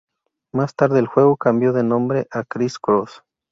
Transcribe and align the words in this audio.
Más 0.51 0.73
tarde, 0.75 0.97
el 0.97 1.05
juego 1.05 1.37
cambió 1.37 1.73
de 1.73 1.83
nombre 1.83 2.25
a 2.31 2.43
Criss-Cross. 2.43 3.21